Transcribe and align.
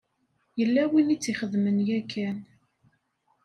Yella 0.59 0.83
win 0.91 1.13
i 1.15 1.17
tt-ixedmen 1.17 1.77
yakan. 1.87 2.37